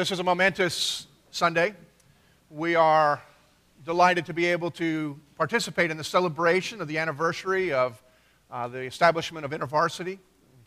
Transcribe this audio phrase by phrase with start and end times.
[0.00, 1.74] this is a momentous Sunday.
[2.48, 3.20] We are
[3.84, 8.02] delighted to be able to participate in the celebration of the anniversary of
[8.50, 10.18] uh, the establishment of InterVarsity,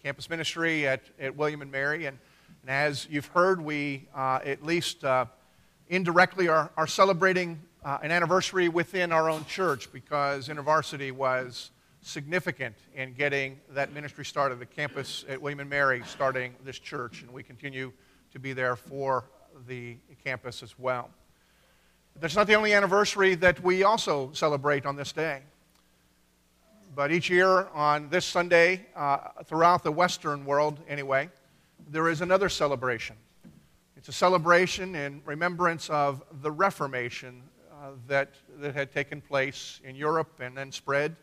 [0.04, 2.05] campus ministry at, at William and Mary.
[2.05, 2.20] And,
[2.61, 5.25] and as you've heard, we uh, at least uh,
[5.88, 11.71] indirectly are, are celebrating uh, an anniversary within our own church because InterVarsity was
[12.02, 17.23] significant in getting that ministry started, the campus at William and Mary starting this church,
[17.23, 17.91] and we continue
[18.34, 19.26] to be there for
[19.68, 21.10] the campus as well.
[22.20, 25.42] That's not the only anniversary that we also celebrate on this day.
[26.96, 31.30] But each year on this Sunday, uh, throughout the Western world anyway,
[31.92, 33.16] there is another celebration.
[33.96, 39.95] It's a celebration in remembrance of the Reformation uh, that, that had taken place in
[39.95, 41.16] Europe and then spread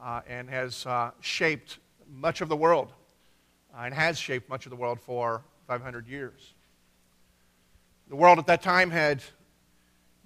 [0.00, 2.92] uh, and has uh, shaped much of the world
[3.74, 6.52] uh, and has shaped much of the world for 500 years.
[8.10, 9.22] The world at that time had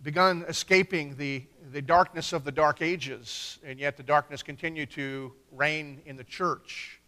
[0.03, 5.33] begun escaping the, the darkness of the Dark Ages, and yet the darkness continued to
[5.53, 6.99] reign in the church.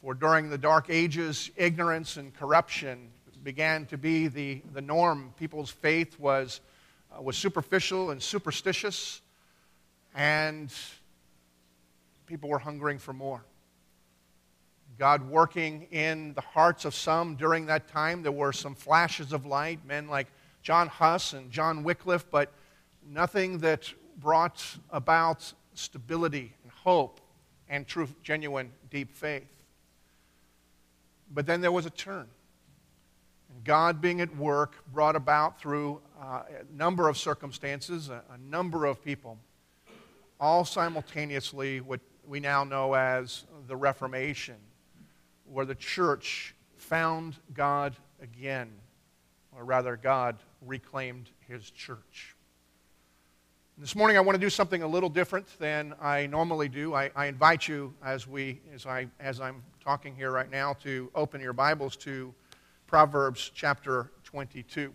[0.00, 3.10] For during the Dark Ages, ignorance and corruption
[3.42, 5.34] began to be the, the norm.
[5.36, 6.60] People's faith was,
[7.12, 9.22] uh, was superficial and superstitious,
[10.14, 10.72] and
[12.26, 13.42] people were hungering for more.
[15.00, 18.22] God working in the hearts of some during that time.
[18.22, 20.26] There were some flashes of light, men like
[20.60, 22.52] John Huss and John Wycliffe, but
[23.08, 27.22] nothing that brought about stability and hope
[27.66, 29.48] and true, genuine, deep faith.
[31.32, 32.28] But then there was a turn.
[33.54, 38.36] And God, being at work, brought about through uh, a number of circumstances, a, a
[38.50, 39.38] number of people,
[40.38, 44.56] all simultaneously what we now know as the Reformation,
[45.50, 48.70] where the church found God again,
[49.56, 52.36] or rather, God reclaimed his church.
[53.76, 56.94] This morning, I want to do something a little different than I normally do.
[56.94, 61.10] I, I, invite you, as, we, as, I, as I'm talking here right now, to
[61.14, 62.32] open your Bibles to
[62.86, 64.92] Proverbs chapter 22.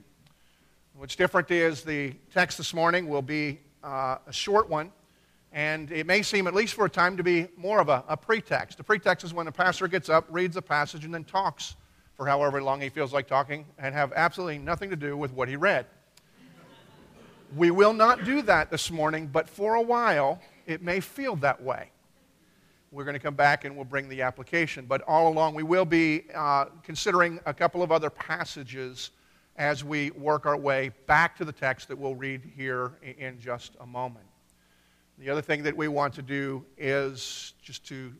[0.95, 4.91] What's different is the text this morning will be uh, a short one,
[5.55, 8.17] and it may seem, at least for a time, to be more of a, a
[8.17, 8.77] pretext.
[8.77, 11.77] The pretext is when a pastor gets up, reads a passage, and then talks
[12.13, 15.47] for however long he feels like talking and have absolutely nothing to do with what
[15.47, 15.85] he read.
[17.55, 21.63] We will not do that this morning, but for a while, it may feel that
[21.63, 21.89] way.
[22.91, 24.85] We're going to come back and we'll bring the application.
[24.85, 29.11] But all along, we will be uh, considering a couple of other passages
[29.55, 33.77] as we work our way back to the text that we'll read here in just
[33.79, 34.25] a moment.
[35.17, 38.13] The other thing that we want to do is just to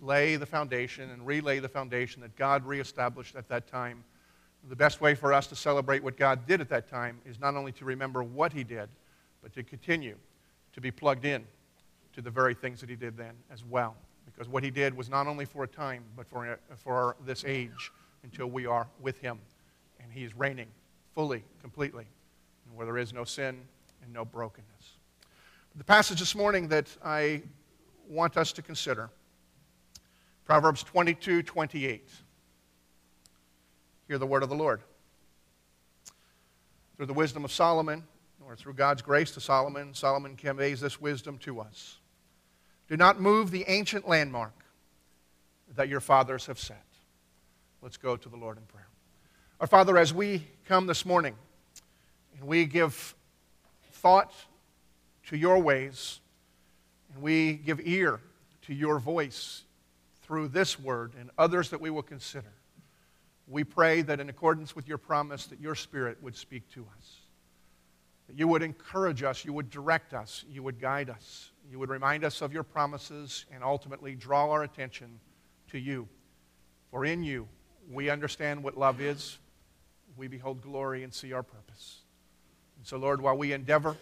[0.00, 4.02] lay the foundation and relay the foundation that God reestablished at that time.
[4.68, 7.54] The best way for us to celebrate what God did at that time is not
[7.54, 8.88] only to remember what He did,
[9.42, 10.16] but to continue
[10.72, 11.46] to be plugged in
[12.14, 13.94] to the very things that He did then as well.
[14.26, 17.92] Because what He did was not only for a time, but for, for this age
[18.22, 19.38] until we are with Him.
[20.02, 20.68] And He is reigning
[21.14, 22.06] fully, completely,
[22.74, 23.60] where there is no sin
[24.02, 24.99] and no brokenness.
[25.76, 27.42] The passage this morning that I
[28.08, 29.08] want us to consider,
[30.44, 32.10] Proverbs 22 28.
[34.08, 34.80] Hear the word of the Lord.
[36.96, 38.02] Through the wisdom of Solomon,
[38.44, 41.98] or through God's grace to Solomon, Solomon conveys this wisdom to us.
[42.88, 44.64] Do not move the ancient landmark
[45.76, 46.84] that your fathers have set.
[47.80, 48.88] Let's go to the Lord in prayer.
[49.60, 51.36] Our Father, as we come this morning
[52.36, 53.14] and we give
[53.92, 54.32] thought
[55.30, 56.18] to your ways,
[57.14, 58.20] and we give ear
[58.62, 59.62] to your voice
[60.22, 62.52] through this word and others that we will consider.
[63.46, 67.16] We pray that in accordance with your promise that your spirit would speak to us.
[68.26, 71.90] That you would encourage us, you would direct us, you would guide us, you would
[71.90, 75.20] remind us of your promises and ultimately draw our attention
[75.70, 76.08] to you.
[76.90, 77.46] For in you
[77.88, 79.38] we understand what love is.
[80.16, 82.00] We behold glory and see our purpose.
[82.78, 83.96] And so, Lord, while we endeavor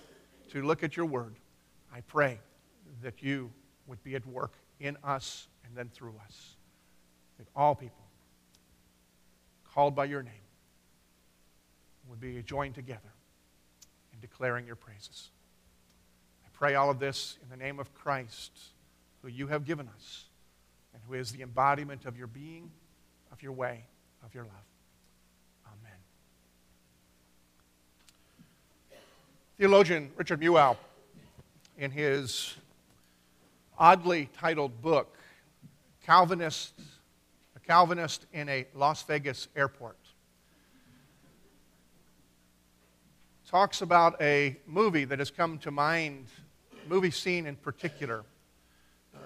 [0.51, 1.37] to look at your word,
[1.95, 2.39] I pray
[3.03, 3.51] that you
[3.87, 6.57] would be at work in us and then through us.
[7.39, 8.05] That all people
[9.73, 10.33] called by your name
[12.09, 13.13] would be joined together
[14.13, 15.31] in declaring your praises.
[16.45, 18.53] I pray all of this in the name of Christ,
[19.23, 20.25] who you have given us
[20.95, 22.71] and who is the embodiment of your being,
[23.31, 23.85] of your way,
[24.25, 24.78] of your love.
[29.59, 30.77] Theologian Richard Mouw,
[31.79, 32.55] in his
[33.77, 35.17] oddly titled book,
[36.07, 36.75] Calvinist,
[37.57, 39.99] A Calvinist in a Las Vegas Airport,
[43.51, 46.27] talks about a movie that has come to mind,
[46.89, 48.23] movie scene in particular.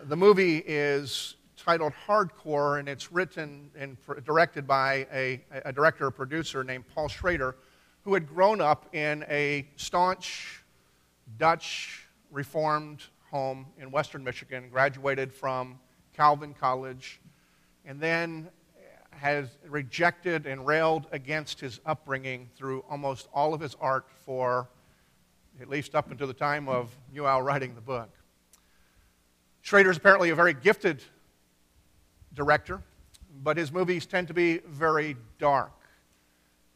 [0.04, 6.10] The movie is titled Hardcore, and it's written and directed by a, a director or
[6.10, 7.54] producer named Paul Schrader,
[8.04, 10.62] who had grown up in a staunch
[11.38, 15.78] Dutch Reformed home in western Michigan, graduated from
[16.14, 17.20] Calvin College,
[17.84, 18.48] and then
[19.10, 24.68] has rejected and railed against his upbringing through almost all of his art for
[25.60, 28.10] at least up until the time of Newell writing the book.
[29.60, 31.02] Schrader is apparently a very gifted
[32.34, 32.82] director,
[33.42, 35.72] but his movies tend to be very dark.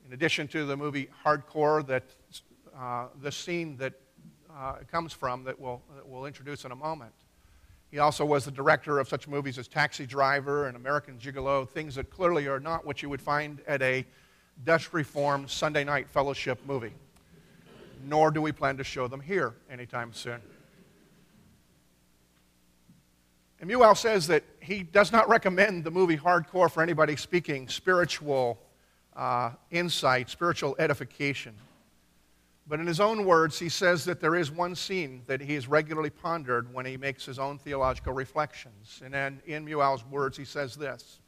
[0.07, 2.05] In addition to the movie Hardcore, that
[2.79, 3.95] uh, the scene that
[4.57, 7.13] uh, comes from that we'll, that we'll introduce in a moment.
[7.91, 11.97] He also was the director of such movies as Taxi Driver and American Gigolo, things
[11.97, 14.07] that clearly are not what you would find at a
[14.65, 16.93] Dutch Reformed Sunday night fellowship movie.
[18.05, 20.41] Nor do we plan to show them here anytime soon.
[23.61, 28.61] And says that he does not recommend the movie Hardcore for anybody speaking spiritual
[29.17, 31.55] uh, insight, spiritual edification.
[32.69, 35.69] But in his own words, he says that there is one scene that he has
[35.69, 39.01] regularly pondered when he makes his own theological reflections.
[39.05, 41.21] And then in Newell's words, he says this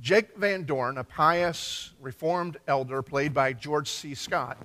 [0.00, 4.14] Jake Van Dorn, a pious, reformed elder played by George C.
[4.14, 4.56] Scott,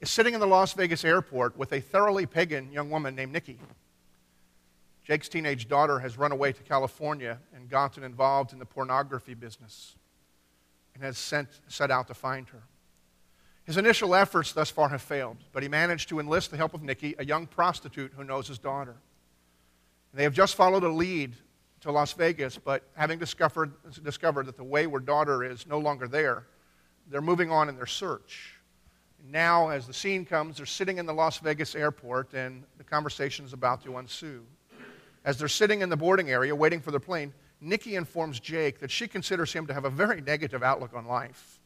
[0.00, 3.58] is sitting in the Las Vegas airport with a thoroughly pagan young woman named Nikki.
[5.04, 9.96] Jake's teenage daughter has run away to California and gotten involved in the pornography business
[10.94, 12.62] and has sent, set out to find her.
[13.64, 16.82] His initial efforts thus far have failed, but he managed to enlist the help of
[16.82, 18.96] Nikki, a young prostitute who knows his daughter.
[20.12, 21.36] They have just followed a lead
[21.80, 23.72] to Las Vegas, but having discovered,
[24.02, 26.44] discovered that the wayward daughter is no longer there,
[27.08, 28.54] they're moving on in their search.
[29.24, 33.44] Now, as the scene comes, they're sitting in the Las Vegas airport, and the conversation
[33.44, 34.44] is about to ensue.
[35.24, 37.32] As they're sitting in the boarding area waiting for their plane,
[37.62, 41.60] Nikki informs Jake that she considers him to have a very negative outlook on life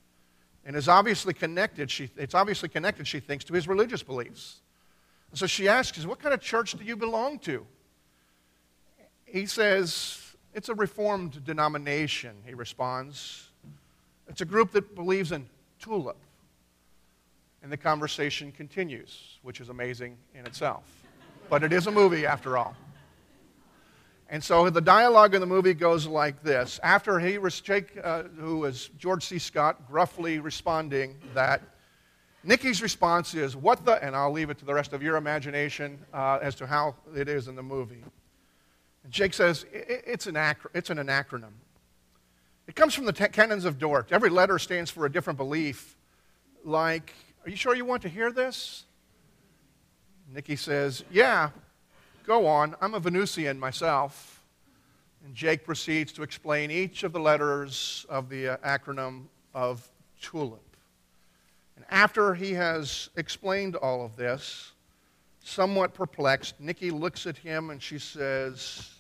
[0.67, 4.61] and is obviously connected, she, it's obviously connected, she thinks, to his religious beliefs.
[5.31, 7.67] And so she asks, What kind of church do you belong to?
[9.25, 13.51] He says, It's a Reformed denomination, he responds.
[14.29, 15.49] It's a group that believes in
[15.79, 16.19] tulip.
[17.63, 20.85] And the conversation continues, which is amazing in itself.
[21.49, 22.77] But it is a movie, after all.
[24.29, 26.81] And so the dialogue in the movie goes like this.
[26.83, 29.39] After he, was Jake, uh, who is George C.
[29.39, 31.63] Scott, gruffly responding that,
[32.43, 34.03] Nikki's response is, What the?
[34.03, 37.29] And I'll leave it to the rest of your imagination uh, as to how it
[37.29, 38.03] is in the movie.
[39.05, 41.09] And Jake says, It's an, ac- it's an.
[42.69, 44.11] It comes from the canons of Dort.
[44.11, 45.97] Every letter stands for a different belief.
[46.65, 47.15] Like,
[47.45, 48.85] Are you sure you want to hear this?
[50.33, 51.51] Nikki says, Yeah,
[52.27, 54.43] Go on, I'm a Venusian myself.
[55.25, 59.89] And Jake proceeds to explain each of the letters of the uh, acronym of
[60.21, 60.59] TULIP.
[61.77, 64.73] And after he has explained all of this,
[65.45, 68.91] somewhat perplexed, Nikki looks at him and she says,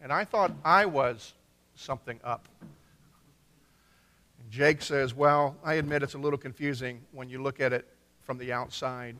[0.00, 1.34] And I thought I was
[1.74, 2.46] something up.
[2.60, 7.88] And Jake says, Well, I admit it's a little confusing when you look at it
[8.22, 9.16] from the outside.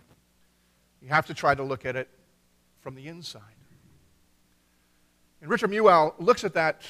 [1.02, 2.08] You have to try to look at it
[2.88, 3.42] from the inside.
[5.42, 6.80] And Richard Newell looks at that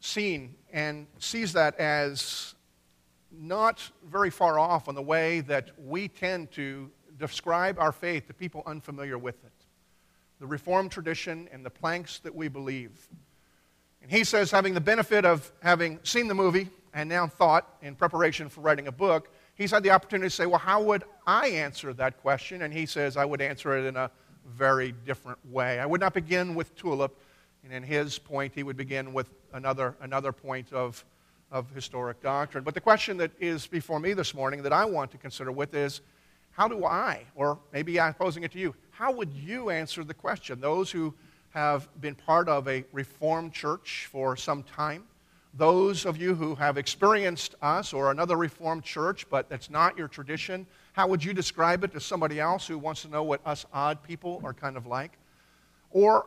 [0.00, 2.54] scene and sees that as
[3.32, 8.34] not very far off on the way that we tend to describe our faith to
[8.34, 9.52] people unfamiliar with it.
[10.40, 13.08] The Reformed tradition and the planks that we believe.
[14.02, 17.94] And he says, having the benefit of having seen the movie and now thought in
[17.94, 21.48] preparation for writing a book, he's had the opportunity to say, Well, how would I
[21.48, 22.60] answer that question?
[22.60, 24.10] And he says, I would answer it in a
[24.46, 25.78] very different way.
[25.78, 27.16] I would not begin with tulip.
[27.64, 31.04] And in his point, he would begin with another, another point of,
[31.50, 32.62] of historic doctrine.
[32.62, 35.74] But the question that is before me this morning that I want to consider with
[35.74, 36.00] is
[36.52, 40.14] how do I, or maybe I'm posing it to you, how would you answer the
[40.14, 40.60] question?
[40.60, 41.12] Those who
[41.50, 45.04] have been part of a Reformed church for some time,
[45.52, 50.06] those of you who have experienced us or another Reformed church, but that's not your
[50.06, 53.66] tradition, how would you describe it to somebody else who wants to know what us
[53.70, 55.12] odd people are kind of like?
[55.90, 56.24] Or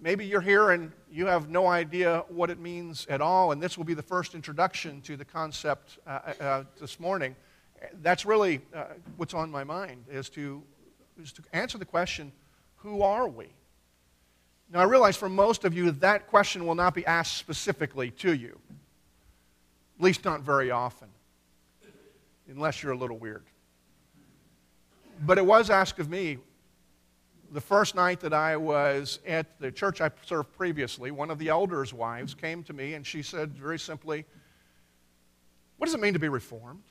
[0.00, 3.78] maybe you're here and you have no idea what it means at all, and this
[3.78, 7.36] will be the first introduction to the concept uh, uh, uh this morning.
[8.02, 8.86] That's really uh,
[9.16, 10.60] what's on my mind, is to,
[11.22, 12.32] is to answer the question
[12.78, 13.46] who are we?
[14.72, 18.34] Now, I realize for most of you, that question will not be asked specifically to
[18.34, 18.58] you,
[19.98, 21.08] at least not very often,
[22.48, 23.44] unless you're a little weird.
[25.20, 26.38] But it was asked of me
[27.52, 31.10] the first night that I was at the church I served previously.
[31.10, 34.24] One of the elders' wives came to me and she said very simply,
[35.76, 36.82] What does it mean to be reformed?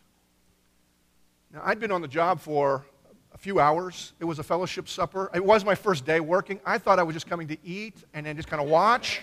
[1.52, 2.86] Now, I'd been on the job for
[3.34, 4.14] a few hours.
[4.20, 5.32] It was a fellowship supper.
[5.34, 6.60] It was my first day working.
[6.66, 9.22] I thought I was just coming to eat and then just kind of watch.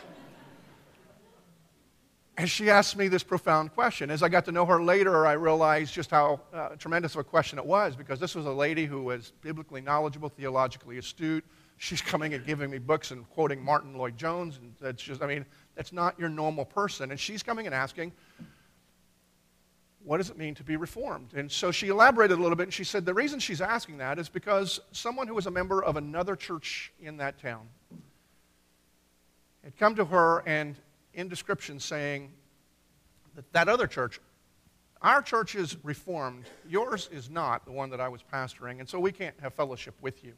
[2.39, 4.11] And she asked me this profound question.
[4.11, 7.25] As I got to know her later, I realized just how uh, tremendous of a
[7.25, 11.45] question it was because this was a lady who was biblically knowledgeable, theologically astute.
[11.79, 14.59] She's coming and giving me books and quoting Martyn Lloyd-Jones.
[14.59, 17.11] And that's just, I mean, that's not your normal person.
[17.11, 18.13] And she's coming and asking,
[20.05, 21.33] what does it mean to be reformed?
[21.35, 24.19] And so she elaborated a little bit and she said the reason she's asking that
[24.19, 27.67] is because someone who was a member of another church in that town
[29.65, 30.77] had come to her and
[31.17, 32.31] in description saying
[33.35, 34.21] that that other church,
[35.03, 39.01] our church is reformed, yours is not, the one that I was pastoring, and so
[39.01, 40.35] we can't have fellowship with you.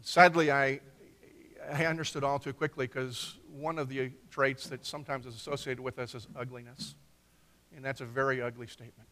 [0.00, 0.80] Sadly, I,
[1.72, 5.98] I understood all too quickly because one of the traits that sometimes is associated with
[5.98, 6.94] us is ugliness.
[7.74, 9.08] And that's a very ugly statement.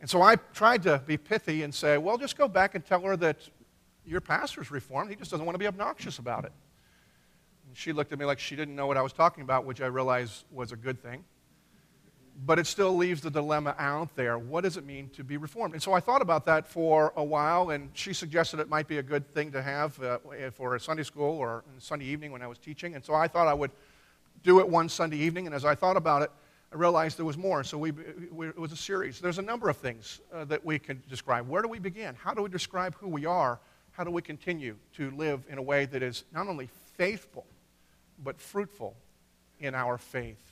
[0.00, 3.00] And so I tried to be pithy and say, well, just go back and tell
[3.02, 3.48] her that
[4.04, 5.10] your pastor's reformed.
[5.10, 6.52] He just doesn't want to be obnoxious about it.
[7.76, 9.86] She looked at me like she didn't know what I was talking about, which I
[9.86, 11.22] realized was a good thing.
[12.46, 14.38] But it still leaves the dilemma out there.
[14.38, 15.74] What does it mean to be reformed?
[15.74, 18.96] And so I thought about that for a while, and she suggested it might be
[18.96, 20.18] a good thing to have uh,
[20.52, 22.94] for a Sunday school or Sunday evening when I was teaching.
[22.94, 23.72] And so I thought I would
[24.42, 25.44] do it one Sunday evening.
[25.44, 26.30] And as I thought about it,
[26.72, 27.62] I realized there was more.
[27.62, 29.20] So we, we, it was a series.
[29.20, 31.46] There's a number of things uh, that we can describe.
[31.46, 32.14] Where do we begin?
[32.14, 33.60] How do we describe who we are?
[33.92, 37.44] How do we continue to live in a way that is not only faithful,
[38.22, 38.96] but fruitful
[39.60, 40.42] in our faith.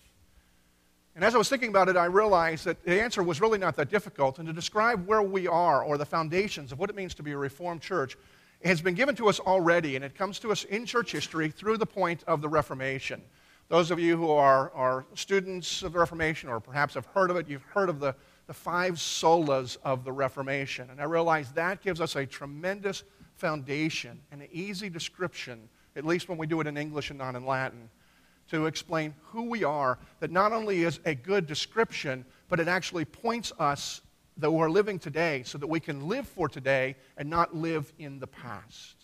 [1.15, 3.77] And as I was thinking about it, I realized that the answer was really not
[3.77, 4.39] that difficult.
[4.39, 7.33] And to describe where we are or the foundations of what it means to be
[7.33, 8.17] a Reformed church
[8.65, 11.77] has been given to us already, and it comes to us in church history through
[11.77, 13.23] the point of the Reformation.
[13.69, 17.37] Those of you who are, are students of the Reformation or perhaps have heard of
[17.37, 18.15] it, you've heard of the,
[18.47, 20.89] the five solas of the Reformation.
[20.91, 23.05] And I realize that gives us a tremendous
[23.35, 27.47] foundation an easy description at least when we do it in English and not in
[27.47, 27.89] Latin,
[28.49, 33.05] to explain who we are, that not only is a good description, but it actually
[33.05, 34.01] points us
[34.37, 38.19] that we're living today so that we can live for today and not live in
[38.19, 38.97] the past.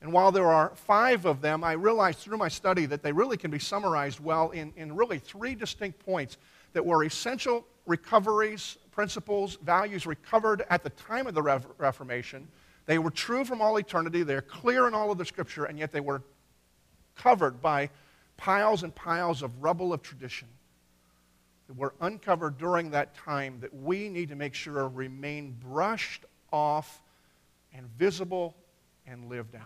[0.00, 3.36] And while there are five of them, I realized through my study that they really
[3.36, 6.36] can be summarized well in, in really three distinct points
[6.74, 12.46] that were essential recoveries, principles, values recovered at the time of the Reformation
[12.86, 14.22] they were true from all eternity.
[14.22, 16.22] They're clear in all of the scripture, and yet they were
[17.16, 17.90] covered by
[18.36, 20.48] piles and piles of rubble of tradition
[21.66, 27.00] that were uncovered during that time that we need to make sure remain brushed off
[27.72, 28.54] and visible
[29.06, 29.62] and lived out.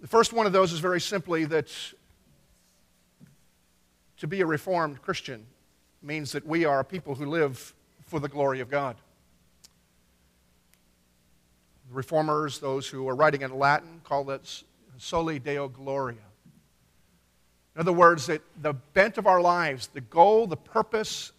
[0.00, 1.68] The first one of those is very simply that
[4.18, 5.46] to be a Reformed Christian
[6.02, 7.74] means that we are a people who live
[8.06, 8.96] for the glory of God.
[11.90, 14.62] Reformers, those who are writing in Latin, call it
[14.98, 16.18] soli deo gloria.
[17.74, 21.32] In other words, that the bent of our lives, the goal, the purpose,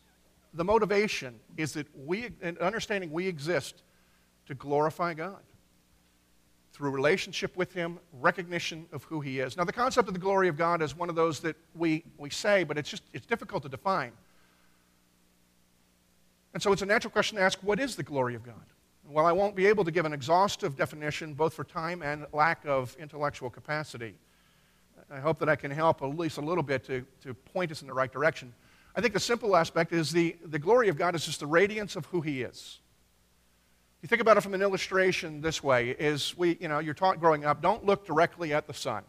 [0.54, 3.84] the motivation is that we, in understanding we exist
[4.46, 5.42] to glorify God
[6.72, 9.58] through relationship with Him, recognition of who He is.
[9.58, 12.30] Now, the concept of the glory of God is one of those that we, we
[12.30, 14.14] say, but it's just it's difficult to define.
[16.54, 18.56] And so it's a natural question to ask what is the glory of God?
[19.10, 22.64] While I won't be able to give an exhaustive definition, both for time and lack
[22.68, 24.14] of intellectual capacity,
[25.12, 27.82] I hope that I can help at least a little bit to, to point us
[27.82, 28.54] in the right direction.
[28.96, 31.96] I think the simple aspect is the, the glory of God is just the radiance
[31.96, 32.78] of who He is.
[34.04, 37.20] You think about it from an illustration this way: is we, you know, you're taught
[37.20, 39.04] growing up, don't look directly at the sun.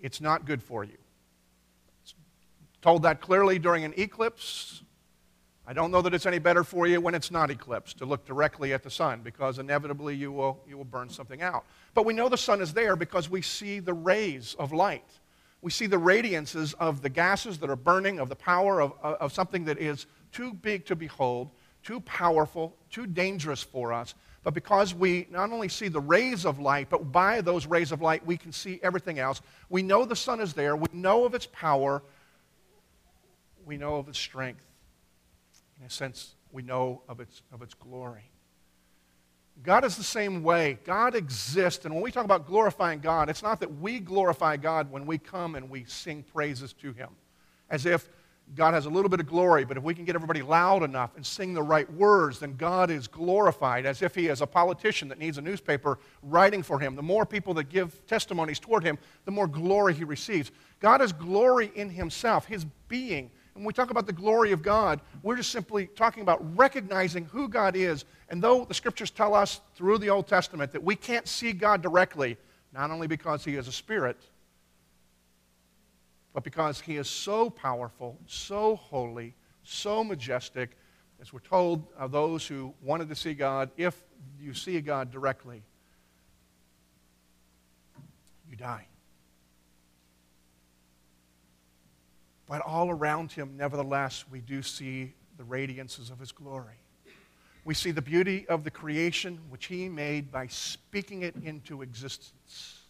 [0.00, 0.98] It's not good for you.
[2.02, 2.14] It's
[2.82, 4.82] told that clearly during an eclipse.
[5.64, 8.24] I don't know that it's any better for you when it's not eclipsed to look
[8.24, 11.64] directly at the sun because inevitably you will, you will burn something out.
[11.94, 15.08] But we know the sun is there because we see the rays of light.
[15.60, 19.32] We see the radiances of the gases that are burning, of the power of, of
[19.32, 21.50] something that is too big to behold,
[21.84, 24.16] too powerful, too dangerous for us.
[24.42, 28.02] But because we not only see the rays of light, but by those rays of
[28.02, 29.40] light, we can see everything else.
[29.68, 30.74] We know the sun is there.
[30.74, 32.02] We know of its power.
[33.64, 34.64] We know of its strength
[35.82, 38.30] in a sense, we know of its, of its glory.
[39.64, 40.78] God is the same way.
[40.84, 41.84] God exists.
[41.84, 45.18] And when we talk about glorifying God, it's not that we glorify God when we
[45.18, 47.08] come and we sing praises to Him,
[47.68, 48.08] as if
[48.54, 51.16] God has a little bit of glory, but if we can get everybody loud enough
[51.16, 55.08] and sing the right words, then God is glorified as if He is a politician
[55.08, 56.94] that needs a newspaper writing for Him.
[56.94, 60.52] The more people that give testimonies toward Him, the more glory He receives.
[60.78, 63.32] God has glory in Himself, His being.
[63.54, 67.48] When we talk about the glory of God, we're just simply talking about recognizing who
[67.48, 68.04] God is.
[68.30, 71.82] And though the scriptures tell us through the Old Testament that we can't see God
[71.82, 72.38] directly,
[72.72, 74.16] not only because He is a spirit,
[76.32, 80.76] but because he is so powerful, so holy, so majestic,
[81.20, 84.02] as we're told of those who wanted to see God, if
[84.40, 85.62] you see God directly,
[88.48, 88.86] you die.
[92.52, 96.74] But all around him, nevertheless, we do see the radiances of his glory.
[97.64, 102.80] We see the beauty of the creation which he made by speaking it into existence.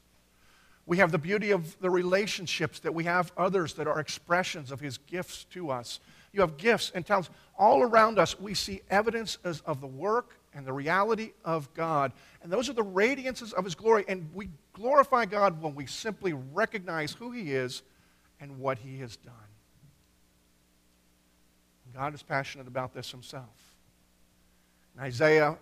[0.85, 4.81] We have the beauty of the relationships that we have others that are expressions of
[4.81, 6.01] his gifts to us.
[6.33, 7.31] You have gifts and talents.
[7.57, 12.11] All around us, we see evidence of the work and the reality of God.
[12.43, 14.05] And those are the radiances of his glory.
[14.09, 17.83] And we glorify God when we simply recognize who he is
[18.41, 19.35] and what he has done.
[21.95, 23.77] God is passionate about this himself.
[24.97, 25.57] In Isaiah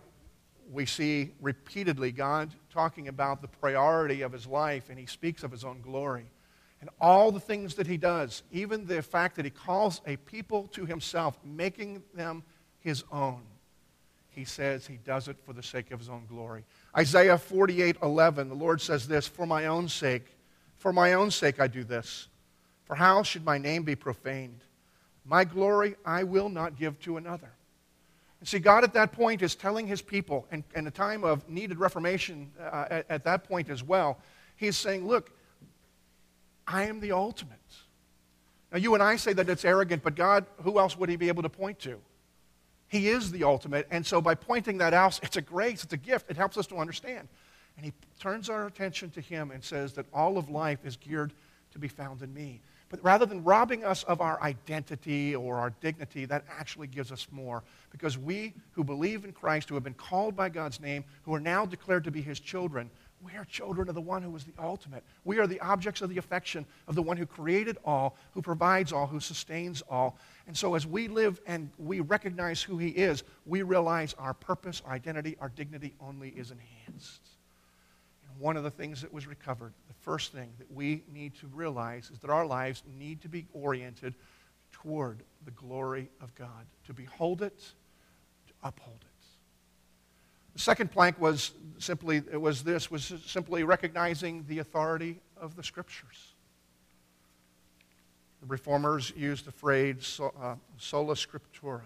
[0.70, 5.50] we see repeatedly God talking about the priority of his life, and he speaks of
[5.50, 6.26] his own glory.
[6.80, 10.68] And all the things that he does, even the fact that he calls a people
[10.68, 12.42] to himself, making them
[12.78, 13.42] his own,
[14.30, 16.64] he says he does it for the sake of his own glory.
[16.96, 20.24] Isaiah 48 11, the Lord says this For my own sake,
[20.78, 22.28] for my own sake I do this.
[22.84, 24.60] For how should my name be profaned?
[25.30, 27.52] My glory I will not give to another.
[28.40, 31.48] And see, God at that point is telling his people, and, and a time of
[31.48, 34.18] needed reformation uh, at, at that point as well,
[34.56, 35.30] he's saying, Look,
[36.66, 37.58] I am the ultimate.
[38.72, 41.28] Now, you and I say that it's arrogant, but God, who else would he be
[41.28, 42.00] able to point to?
[42.88, 43.86] He is the ultimate.
[43.92, 46.28] And so by pointing that out, it's a grace, it's a gift.
[46.28, 47.28] It helps us to understand.
[47.76, 51.32] And he turns our attention to him and says that all of life is geared
[51.72, 52.60] to be found in me.
[52.90, 57.28] But rather than robbing us of our identity or our dignity, that actually gives us
[57.30, 57.62] more.
[57.90, 61.40] Because we who believe in Christ, who have been called by God's name, who are
[61.40, 62.90] now declared to be his children,
[63.22, 65.04] we are children of the one who is the ultimate.
[65.24, 68.92] We are the objects of the affection of the one who created all, who provides
[68.92, 70.18] all, who sustains all.
[70.48, 74.82] And so as we live and we recognize who he is, we realize our purpose,
[74.84, 77.29] our identity, our dignity only is enhanced
[78.40, 82.10] one of the things that was recovered, the first thing that we need to realize
[82.10, 84.14] is that our lives need to be oriented
[84.72, 87.58] toward the glory of God, to behold it,
[88.46, 89.06] to uphold it.
[90.54, 95.62] The second plank was simply it was this was simply recognizing the authority of the
[95.62, 96.34] scriptures.
[98.40, 101.82] The reformers used the phrase uh, sola scriptura,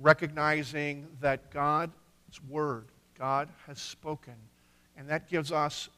[0.00, 1.92] recognizing that God's
[2.48, 2.86] word,
[3.18, 4.34] God has spoken,
[4.98, 5.88] and that gives us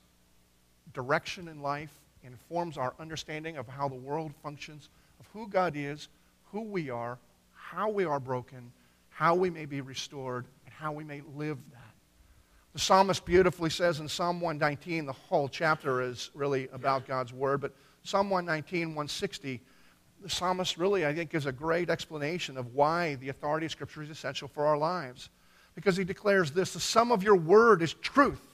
[0.92, 1.90] direction in life,
[2.22, 6.08] informs our understanding of how the world functions, of who God is,
[6.52, 7.18] who we are,
[7.54, 8.70] how we are broken,
[9.08, 11.80] how we may be restored, and how we may live that.
[12.74, 17.62] The psalmist beautifully says in Psalm 119, the whole chapter is really about God's word,
[17.62, 19.60] but Psalm 119, 160,
[20.22, 24.02] the psalmist really, I think, gives a great explanation of why the authority of Scripture
[24.02, 25.30] is essential for our lives.
[25.74, 28.49] Because he declares this the sum of your word is truth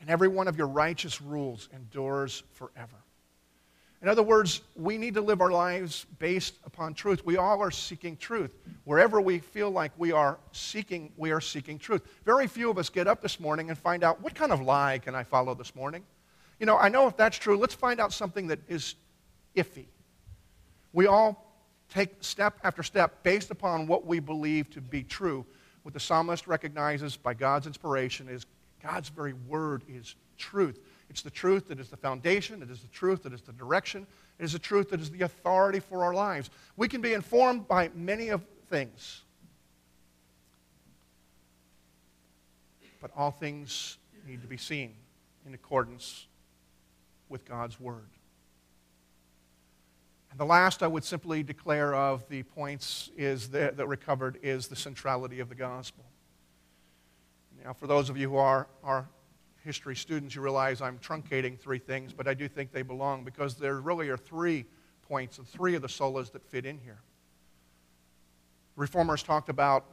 [0.00, 2.96] and every one of your righteous rules endures forever.
[4.00, 7.26] In other words, we need to live our lives based upon truth.
[7.26, 8.52] We all are seeking truth.
[8.84, 12.02] Wherever we feel like we are seeking, we are seeking truth.
[12.24, 14.98] Very few of us get up this morning and find out what kind of lie
[14.98, 16.04] can I follow this morning?
[16.60, 18.94] You know, I know if that's true, let's find out something that is
[19.56, 19.86] iffy.
[20.92, 21.44] We all
[21.88, 25.44] take step after step based upon what we believe to be true.
[25.82, 28.46] What the psalmist recognizes by God's inspiration is
[28.82, 30.78] God's very word is truth.
[31.10, 34.06] It's the truth that is the foundation, it is the truth that is the direction,
[34.38, 36.50] it is the truth that is the authority for our lives.
[36.76, 39.22] We can be informed by many of things,
[43.00, 44.94] but all things need to be seen
[45.46, 46.26] in accordance
[47.28, 48.08] with God's word.
[50.30, 54.68] And the last I would simply declare of the points is that, that recovered is
[54.68, 56.04] the centrality of the gospel.
[57.64, 59.08] Now, for those of you who are, are
[59.64, 63.56] history students, you realize I'm truncating three things, but I do think they belong because
[63.56, 64.64] there really are three
[65.02, 66.98] points, and three of the solas that fit in here.
[68.76, 69.86] Reformers talked about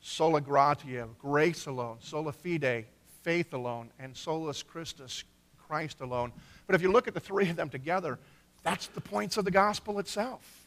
[0.00, 2.86] sola gratia, grace alone, sola fide,
[3.22, 5.24] faith alone, and solus Christus,
[5.58, 6.32] Christ alone.
[6.66, 8.18] But if you look at the three of them together,
[8.62, 10.66] That's the points of the gospel itself.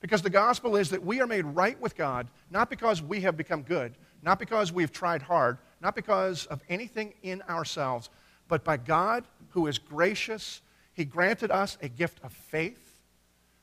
[0.00, 3.36] Because the gospel is that we are made right with God, not because we have
[3.36, 8.10] become good, not because we've tried hard, not because of anything in ourselves,
[8.48, 10.60] but by God who is gracious.
[10.92, 12.90] He granted us a gift of faith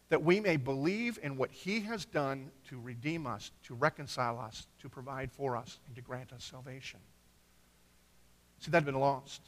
[0.09, 4.65] that we may believe in what He has done to redeem us, to reconcile us,
[4.79, 6.99] to provide for us, and to grant us salvation.
[8.59, 9.41] See, that had been lost.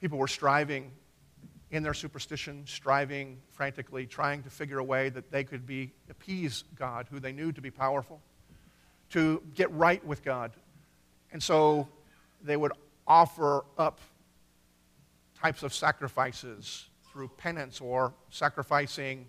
[0.00, 0.90] People were striving
[1.70, 6.64] in their superstition, striving frantically, trying to figure a way that they could be appease
[6.74, 8.20] God, who they knew to be powerful,
[9.10, 10.52] to get right with God.
[11.32, 11.88] And so
[12.42, 12.72] they would
[13.06, 14.00] offer up
[15.40, 19.26] types of sacrifices through penance or sacrificing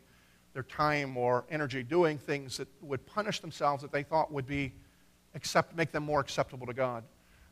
[0.53, 4.73] their time or energy doing things that would punish themselves that they thought would be
[5.35, 7.03] accept, make them more acceptable to God.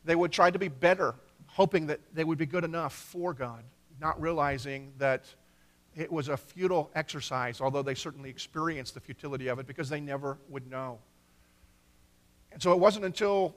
[0.03, 1.15] They would try to be better,
[1.47, 3.63] hoping that they would be good enough for God,
[4.01, 5.25] not realizing that
[5.95, 10.01] it was a futile exercise, although they certainly experienced the futility of it because they
[10.01, 10.99] never would know.
[12.55, 13.53] And so it wasn't until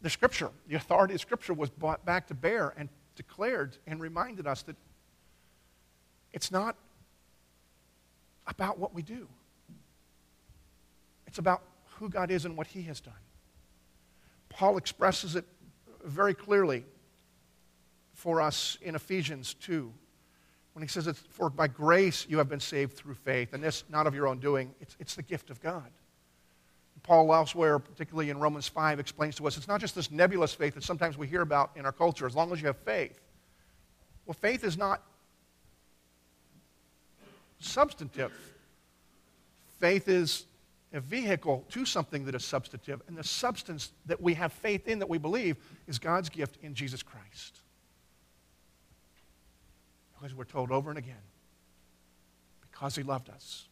[0.00, 4.46] the Scripture, the authority of Scripture, was brought back to bear and declared and reminded
[4.46, 4.76] us that
[6.32, 6.76] it's not
[8.46, 9.28] about what we do,
[11.26, 11.60] it's about
[11.98, 13.12] who God is and what He has done.
[14.48, 15.44] Paul expresses it
[16.02, 16.86] very clearly
[18.14, 19.92] for us in Ephesians 2
[20.72, 23.84] when he says, it's, For by grace you have been saved through faith, and this
[23.90, 25.90] not of your own doing, it's, it's the gift of God.
[27.02, 30.74] Paul elsewhere, particularly in Romans 5, explains to us it's not just this nebulous faith
[30.74, 33.18] that sometimes we hear about in our culture, as long as you have faith.
[34.26, 35.02] Well, faith is not
[37.58, 38.32] substantive.
[39.78, 40.46] Faith is
[40.92, 44.98] a vehicle to something that is substantive, and the substance that we have faith in,
[44.98, 47.60] that we believe, is God's gift in Jesus Christ.
[50.14, 51.14] Because we're told over and again,
[52.60, 53.68] because He loved us,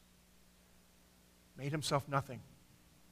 [1.57, 2.41] made Himself nothing,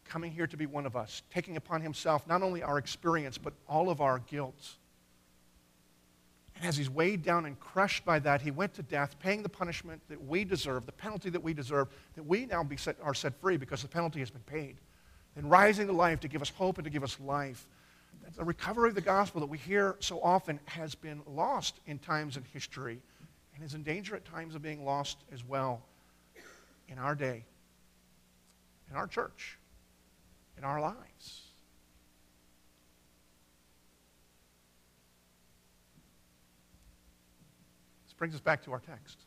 [0.08, 3.52] coming here to be one of us, taking upon Himself not only our experience, but
[3.68, 4.76] all of our guilt
[6.58, 9.48] and as he's weighed down and crushed by that, he went to death, paying the
[9.48, 13.38] punishment that we deserve, the penalty that we deserve, that we now set, are set
[13.40, 14.76] free because the penalty has been paid.
[15.36, 17.66] And rising to life to give us hope and to give us life.
[18.36, 22.38] The recovery of the gospel that we hear so often has been lost in times
[22.38, 23.02] in history
[23.54, 25.82] and is in danger at times of being lost as well
[26.88, 27.44] in our day,
[28.90, 29.58] in our church,
[30.56, 31.42] in our lives.
[38.06, 39.18] This brings us back to our text.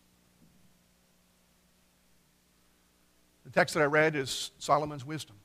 [3.45, 5.35] The text that I read is Solomon's wisdom.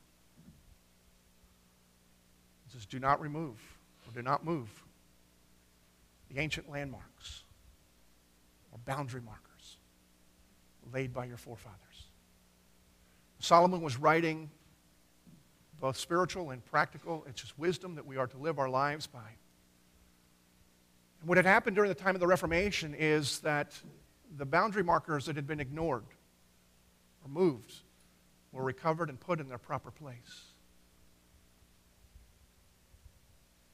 [2.66, 3.59] It says, Do not remove
[4.07, 4.68] or do not move
[6.31, 7.44] the ancient landmarks
[8.73, 9.79] or boundary markers
[10.92, 11.79] laid by your forefathers.
[13.38, 14.51] Solomon was writing
[15.80, 17.24] both spiritual and practical.
[17.28, 19.20] It's just wisdom that we are to live our lives by.
[21.20, 23.78] And What had happened during the time of the Reformation is that
[24.37, 26.04] the boundary markers that had been ignored
[27.24, 27.72] or moved
[28.52, 30.44] were recovered and put in their proper place.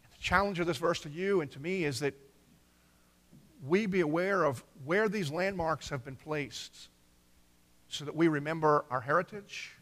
[0.02, 2.14] And the challenge of this verse to you and to me is that
[3.66, 6.88] we be aware of where these landmarks have been placed
[7.88, 9.72] so that we remember our heritage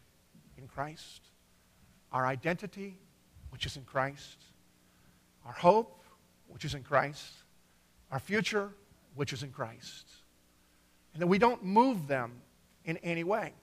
[0.57, 1.28] in Christ,
[2.11, 2.97] our identity,
[3.51, 4.37] which is in Christ,
[5.45, 6.03] our hope,
[6.47, 7.33] which is in Christ,
[8.11, 8.71] our future,
[9.15, 10.07] which is in Christ.
[11.13, 12.41] And that we don't move them
[12.85, 13.53] in any way.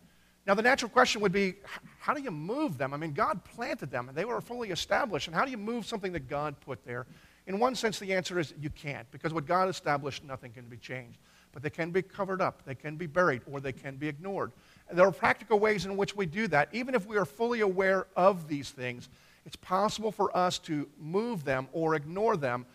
[0.46, 1.54] Now, the natural question would be
[1.98, 2.94] how do you move them?
[2.94, 5.26] I mean, God planted them and they were fully established.
[5.26, 7.06] And how do you move something that God put there?
[7.46, 10.76] In one sense, the answer is you can't, because what God established, nothing can be
[10.76, 11.18] changed.
[11.52, 14.52] But they can be covered up, they can be buried, or they can be ignored.
[14.92, 16.68] There are practical ways in which we do that.
[16.72, 19.08] Even if we are fully aware of these things,
[19.44, 22.66] it's possible for us to move them or ignore them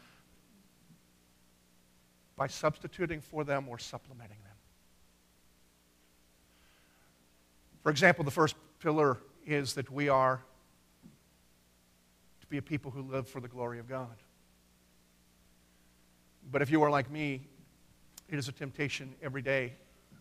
[2.35, 4.55] by substituting for them or supplementing them.
[7.83, 10.41] For example, the first pillar is that we are
[12.41, 14.15] to be a people who live for the glory of God.
[16.51, 17.41] But if you are like me,
[18.29, 19.73] it is a temptation every day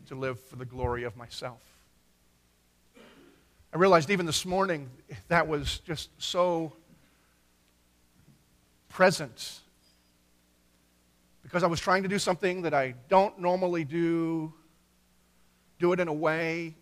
[0.07, 1.70] to live for the glory of myself.
[3.73, 4.91] I realized even this morning
[5.29, 6.73] that was just so
[8.89, 9.61] present
[11.45, 14.53] because I was trying to do something that I don't normally do,
[15.79, 16.75] do it in a way,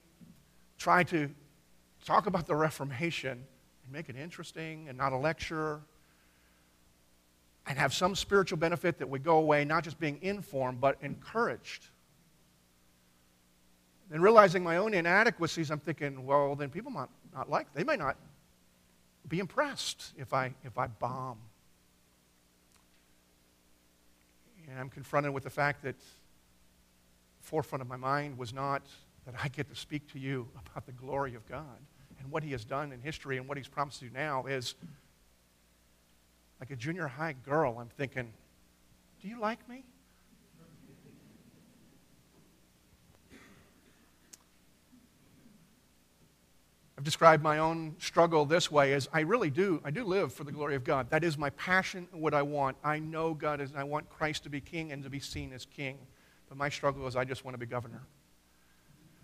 [0.78, 1.28] try to
[2.06, 5.82] talk about the Reformation and make it interesting and not a lecture.
[7.66, 11.88] and have some spiritual benefit that would go away, not just being informed, but encouraged.
[14.10, 17.98] Then realizing my own inadequacies, I'm thinking, well, then people might not like, they might
[17.98, 18.16] not
[19.28, 21.38] be impressed if I, if I bomb.
[24.68, 26.04] And I'm confronted with the fact that the
[27.42, 28.82] forefront of my mind was not
[29.26, 31.78] that I get to speak to you about the glory of God
[32.18, 34.74] and what He has done in history and what He's promised do now is
[36.60, 38.32] like a junior high girl, I'm thinking,
[39.22, 39.84] do you like me?
[46.98, 50.42] I've described my own struggle this way as I really do, I do live for
[50.42, 51.08] the glory of God.
[51.10, 52.76] That is my passion and what I want.
[52.82, 55.64] I know God is, I want Christ to be king and to be seen as
[55.64, 55.96] king.
[56.48, 58.02] But my struggle is I just want to be governor.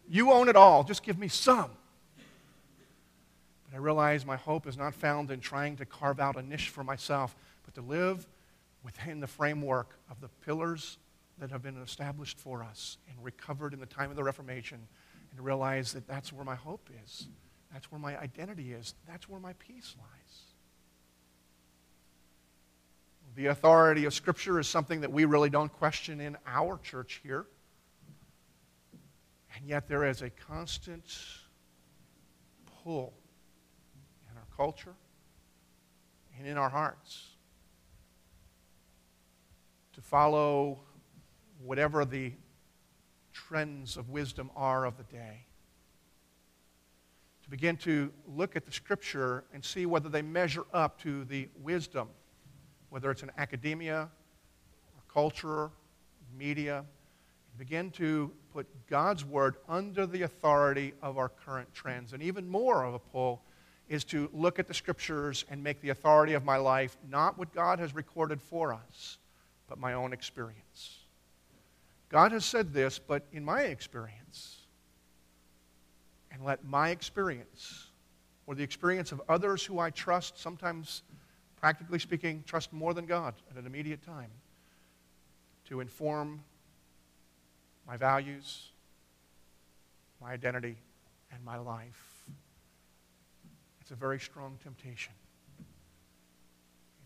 [0.09, 1.69] You own it all, just give me some.
[3.69, 6.69] But I realize my hope is not found in trying to carve out a niche
[6.69, 7.35] for myself,
[7.65, 8.25] but to live
[8.85, 10.99] within the framework of the pillars
[11.39, 14.79] that have been established for us and recovered in the time of the Reformation,
[15.33, 17.27] and realize that that's where my hope is.
[17.73, 18.95] That's where my identity is.
[19.07, 20.43] That's where my peace lies.
[23.35, 27.47] The authority of Scripture is something that we really don't question in our church here.
[29.57, 31.05] And yet there is a constant
[32.83, 33.13] pull
[34.31, 34.95] in our culture
[36.39, 37.31] and in our hearts
[39.95, 40.81] to follow
[41.63, 42.33] whatever the
[43.33, 45.47] trends of wisdom are of the day
[47.45, 51.47] to begin to look at the scripture and see whether they measure up to the
[51.63, 52.09] wisdom,
[52.89, 54.09] whether it's in academia,
[55.13, 55.71] culture,
[56.37, 56.85] media,
[57.59, 62.15] begin to put God's word under the authority of our current trends.
[62.15, 63.43] And even more of a pull
[63.89, 67.53] is to look at the scriptures and make the authority of my life not what
[67.53, 69.19] God has recorded for us,
[69.69, 71.01] but my own experience.
[72.09, 74.64] God has said this, but in my experience,
[76.45, 77.89] let my experience
[78.47, 81.03] or the experience of others who I trust, sometimes,
[81.57, 84.31] practically speaking, trust more than God at an immediate time,
[85.69, 86.45] to inform
[87.87, 88.69] my values,
[90.21, 90.77] my identity,
[91.33, 92.23] and my life.
[93.81, 95.13] It's a very strong temptation.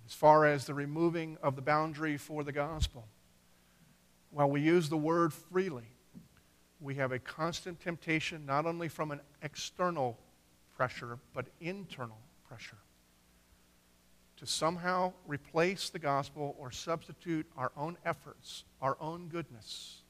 [0.07, 3.07] As far as the removing of the boundary for the gospel,
[4.31, 5.89] while we use the word freely,
[6.81, 10.19] we have a constant temptation not only from an external
[10.77, 12.79] pressure, but internal pressure
[14.39, 20.03] to somehow replace the gospel or substitute our own efforts, our own goodness,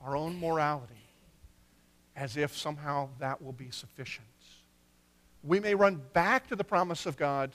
[0.00, 0.94] our own morality,
[2.14, 4.26] as if somehow that will be sufficient.
[5.42, 7.50] We may run back to the promise of God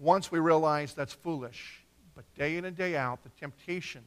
[0.00, 1.84] once we realize that's foolish,
[2.16, 4.02] but day in and day out, the temptation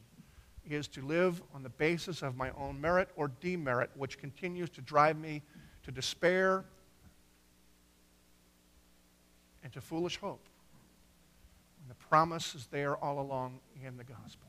[0.70, 4.82] is to live on the basis of my own merit or demerit, which continues to
[4.82, 5.42] drive me
[5.84, 6.66] to despair
[9.64, 10.46] and to foolish hope.
[11.88, 14.48] The promise is there all along in the gospel.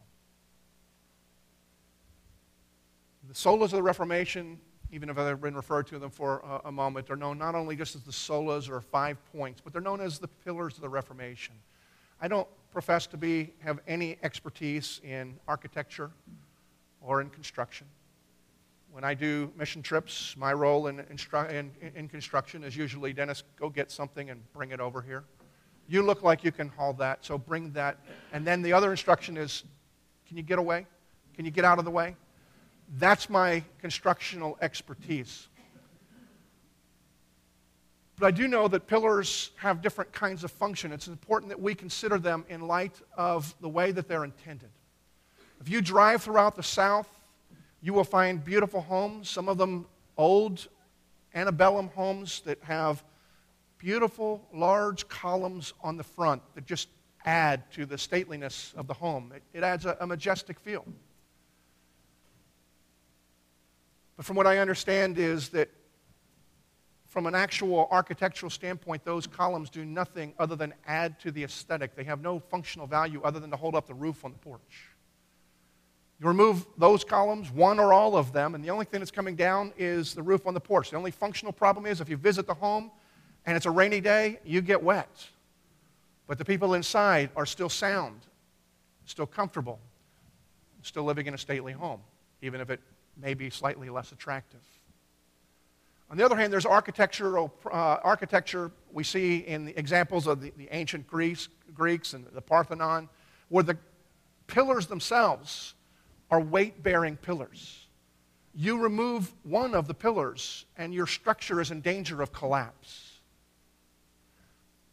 [3.29, 4.59] The solas of the Reformation,
[4.91, 7.77] even if I've been referred to them for a, a moment, are known not only
[7.77, 10.89] just as the solas or five points, but they're known as the pillars of the
[10.89, 11.55] Reformation.
[12.21, 16.11] I don't profess to be, have any expertise in architecture
[17.01, 17.87] or in construction.
[18.91, 23.69] When I do mission trips, my role in, in, in construction is usually, Dennis, go
[23.69, 25.25] get something and bring it over here.
[25.89, 27.99] You look like you can haul that, so bring that.
[28.33, 29.65] And then the other instruction is,
[30.27, 30.87] can you get away?
[31.35, 32.17] Can you get out of the way?
[32.99, 35.48] That's my constructional expertise.
[38.19, 40.93] But I do know that pillars have different kinds of function.
[40.93, 44.71] It's important that we consider them in light of the way that they're intended.
[45.61, 47.09] If you drive throughout the South,
[47.81, 50.67] you will find beautiful homes, some of them old
[51.35, 53.05] antebellum homes that have
[53.79, 56.89] beautiful, large columns on the front that just
[57.25, 59.33] add to the stateliness of the home.
[59.35, 60.85] It, it adds a, a majestic feel.
[64.17, 65.71] But from what I understand is that
[67.09, 71.97] from an actual architectural standpoint, those columns do nothing other than add to the aesthetic.
[71.97, 74.91] They have no functional value other than to hold up the roof on the porch.
[76.21, 79.37] You remove those columns, one or all of them, and the only thing that's coming
[79.37, 80.91] down is the roof on the porch.
[80.91, 82.91] The only functional problem is if you visit the home
[83.47, 85.27] and it's a rainy day, you get wet.
[86.27, 88.21] But the people inside are still sound,
[89.07, 89.79] still comfortable,
[90.83, 92.01] still living in a stately home,
[92.43, 92.81] even if it
[93.17, 94.61] may be slightly less attractive.
[96.11, 100.53] On the other hand, there's architectural, uh, architecture we see in the examples of the,
[100.57, 103.09] the ancient Greece, Greeks and the Parthenon,
[103.49, 103.77] where the
[104.47, 105.75] pillars themselves
[106.31, 107.87] are weight bearing pillars.
[108.55, 113.21] You remove one of the pillars, and your structure is in danger of collapse.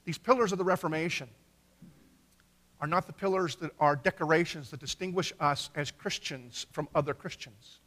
[0.04, 1.30] These pillars of the Reformation
[2.82, 7.80] are not the pillars that are decorations that distinguish us as Christians from other Christians.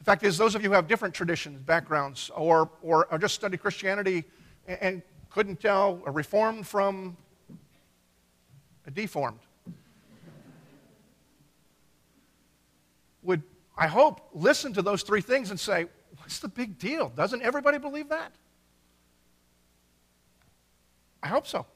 [0.00, 3.34] The fact is, those of you who have different traditions, backgrounds, or, or, or just
[3.34, 4.24] study Christianity
[4.66, 7.18] and, and couldn't tell a reformed from
[8.86, 9.40] a deformed,
[13.22, 13.42] would,
[13.76, 15.86] I hope, listen to those three things and say,
[16.16, 17.08] What's the big deal?
[17.10, 18.32] Doesn't everybody believe that?
[21.22, 21.66] I hope so.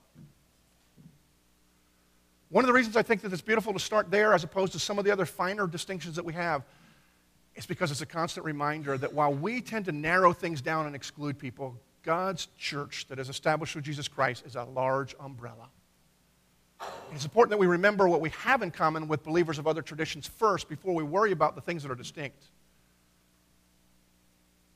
[2.49, 4.79] One of the reasons I think that it's beautiful to start there as opposed to
[4.79, 6.63] some of the other finer distinctions that we have
[7.55, 10.95] it's because it's a constant reminder that while we tend to narrow things down and
[10.95, 15.69] exclude people, God's church that is established through Jesus Christ is a large umbrella.
[16.81, 19.83] And it's important that we remember what we have in common with believers of other
[19.83, 22.43] traditions first before we worry about the things that are distinct.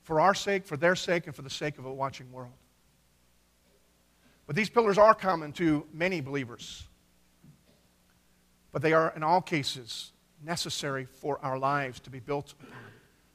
[0.03, 2.53] For our sake, for their sake, and for the sake of a watching world.
[4.47, 6.87] But these pillars are common to many believers.
[8.71, 10.11] But they are, in all cases,
[10.43, 12.77] necessary for our lives to be built upon.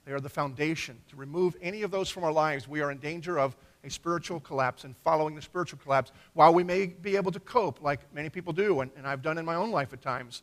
[0.05, 0.99] They are the foundation.
[1.09, 4.41] To remove any of those from our lives, we are in danger of a spiritual
[4.41, 6.13] collapse and following the spiritual collapse.
[6.35, 9.39] While we may be able to cope, like many people do, and, and I've done
[9.39, 10.43] in my own life at times,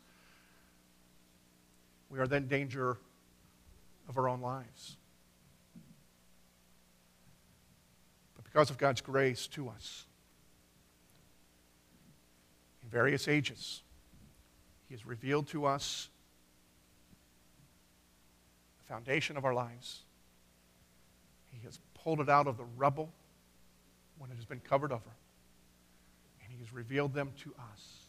[2.08, 2.98] we are then in danger
[4.08, 4.96] of our own lives.
[8.34, 10.06] But because of God's grace to us,
[12.82, 13.82] in various ages,
[14.88, 16.08] He has revealed to us
[18.82, 20.02] foundation of our lives.
[21.50, 23.10] He has pulled it out of the rubble
[24.18, 25.10] when it has been covered over,
[26.42, 28.02] and He has revealed them to us.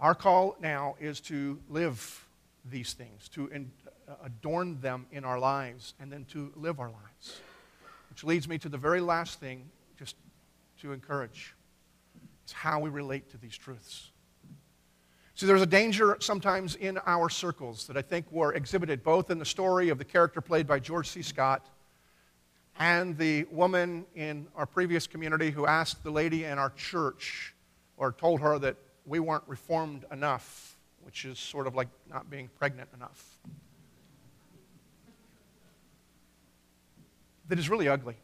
[0.00, 2.26] Our call now is to live
[2.70, 3.50] these things, to
[4.08, 7.40] uh, adorn them in our lives, and then to live our lives.
[8.10, 10.16] Which leads me to the very last thing, just
[10.80, 11.54] to encourage.
[12.44, 14.11] It's how we relate to these truths.
[15.42, 19.40] See, there's a danger sometimes in our circles that I think were exhibited both in
[19.40, 21.20] the story of the character played by George C.
[21.20, 21.66] Scott
[22.78, 27.56] and the woman in our previous community who asked the lady in our church
[27.96, 32.48] or told her that we weren't reformed enough, which is sort of like not being
[32.60, 33.36] pregnant enough.
[37.48, 38.14] That is really ugly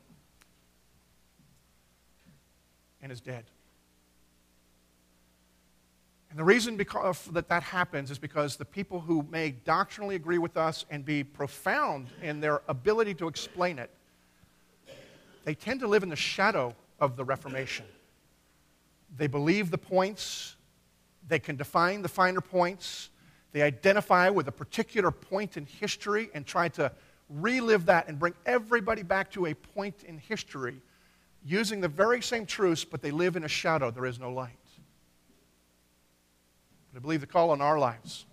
[3.02, 3.44] and is dead.
[6.30, 10.38] And the reason because, that that happens is because the people who may doctrinally agree
[10.38, 13.90] with us and be profound in their ability to explain it,
[15.44, 17.86] they tend to live in the shadow of the Reformation.
[19.16, 20.56] They believe the points,
[21.26, 23.08] they can define the finer points,
[23.52, 26.92] they identify with a particular point in history and try to
[27.30, 30.82] relive that and bring everybody back to a point in history
[31.44, 33.90] using the very same truths, but they live in a shadow.
[33.90, 34.58] There is no light.
[36.92, 38.26] But I believe the call on our lives.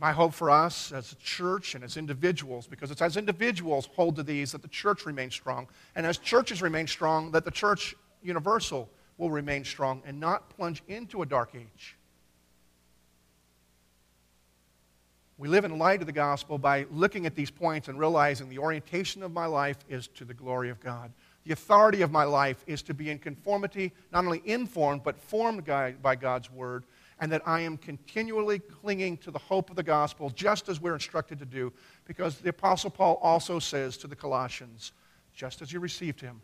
[0.00, 4.16] My hope for us as a church and as individuals, because it's as individuals hold
[4.16, 5.68] to these that the church remains strong.
[5.94, 10.82] And as churches remain strong, that the church universal will remain strong and not plunge
[10.88, 11.96] into a dark age.
[15.36, 18.58] We live in light of the gospel by looking at these points and realizing the
[18.58, 21.12] orientation of my life is to the glory of God.
[21.44, 25.64] The authority of my life is to be in conformity, not only informed, but formed
[25.64, 26.84] by God's word,
[27.18, 30.94] and that I am continually clinging to the hope of the gospel, just as we're
[30.94, 31.72] instructed to do.
[32.04, 34.92] Because the Apostle Paul also says to the Colossians,
[35.34, 36.40] just as you received him,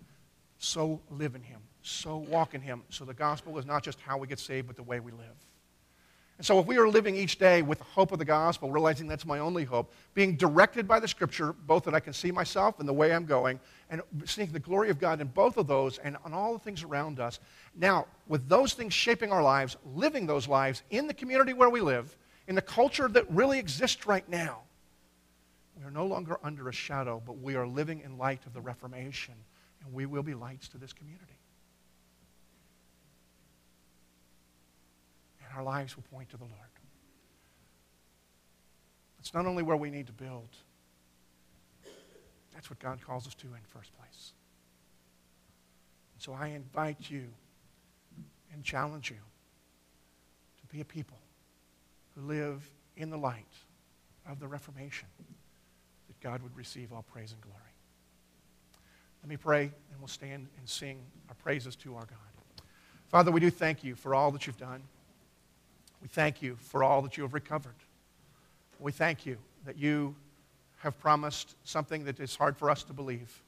[0.58, 2.82] so live in him, so walk in him.
[2.88, 5.36] So the gospel is not just how we get saved, but the way we live.
[6.38, 9.06] And so, if we are living each day with the hope of the gospel, realizing
[9.06, 12.78] that's my only hope, being directed by the scripture, both that I can see myself
[12.78, 13.58] and the way I'm going,
[13.88, 16.82] and seeing the glory of God in both of those and on all the things
[16.82, 17.40] around us.
[17.74, 21.80] Now, with those things shaping our lives, living those lives in the community where we
[21.80, 22.14] live,
[22.48, 24.60] in the culture that really exists right now,
[25.78, 28.60] we are no longer under a shadow, but we are living in light of the
[28.60, 29.34] Reformation,
[29.82, 31.35] and we will be lights to this community.
[35.56, 36.52] Our lives will point to the Lord.
[39.18, 40.48] It's not only where we need to build,
[42.54, 44.32] that's what God calls us to in first place.
[46.18, 47.24] So I invite you
[48.52, 51.18] and challenge you to be a people
[52.14, 53.44] who live in the light
[54.28, 55.08] of the Reformation,
[56.08, 57.60] that God would receive all praise and glory.
[59.22, 62.62] Let me pray, and we'll stand and sing our praises to our God.
[63.08, 64.82] Father, we do thank you for all that you've done.
[66.02, 67.74] We thank you for all that you have recovered.
[68.78, 70.14] We thank you that you
[70.78, 73.42] have promised something that is hard for us to believe.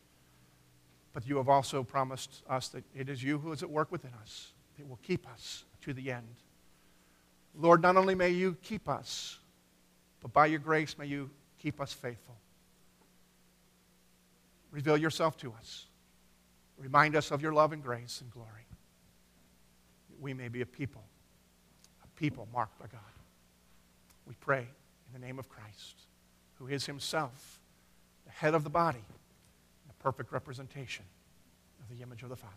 [1.13, 4.13] But you have also promised us that it is you who is at work within
[4.21, 6.27] us that will keep us to the end.
[7.55, 9.39] Lord, not only may you keep us,
[10.21, 12.37] but by your grace may you keep us faithful.
[14.71, 15.87] Reveal yourself to us.
[16.77, 18.67] Remind us of your love and grace and glory.
[20.21, 21.03] We may be a people,
[22.19, 23.01] people marked by God.
[24.27, 24.61] We pray
[25.07, 26.03] in the name of Christ,
[26.55, 27.61] who is himself
[28.27, 29.05] the head of the body,
[29.87, 31.05] the perfect representation
[31.81, 32.55] of the image of the Father.